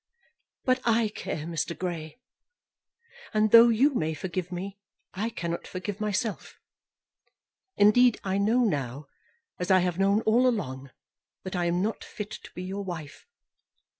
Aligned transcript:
"But 0.65 0.81
I 0.83 1.09
care, 1.09 1.45
Mr. 1.45 1.77
Grey; 1.77 2.17
and 3.35 3.51
though 3.51 3.67
you 3.69 3.93
may 3.93 4.15
forgive 4.15 4.51
me, 4.51 4.79
I 5.13 5.29
cannot 5.29 5.67
forgive 5.67 6.01
myself. 6.01 6.57
Indeed 7.77 8.19
I 8.23 8.39
know 8.39 8.63
now, 8.63 9.05
as 9.59 9.69
I 9.69 9.81
have 9.81 9.99
known 9.99 10.21
all 10.21 10.47
along, 10.47 10.89
that 11.43 11.55
I 11.55 11.65
am 11.65 11.83
not 11.83 12.03
fit 12.03 12.31
to 12.31 12.51
be 12.55 12.63
your 12.63 12.83
wife. 12.83 13.27